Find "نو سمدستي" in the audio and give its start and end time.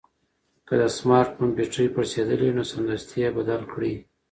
2.57-3.15